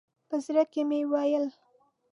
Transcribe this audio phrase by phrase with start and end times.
[0.27, 1.45] په زړه کې مې ویل.